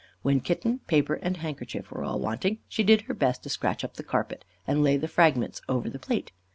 [0.23, 3.97] When kitten, paper, and handkerchief were all wanting, she did her best to scratch up
[3.97, 6.31] the carpet and lay the fragments over the plate.